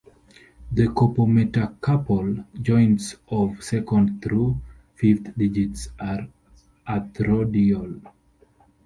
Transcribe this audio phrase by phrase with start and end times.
[0.71, 4.59] The carpometacarpal joints of second through
[4.95, 6.27] fifth digits are
[6.87, 8.01] arthrodial.